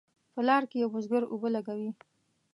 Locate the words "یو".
0.83-0.89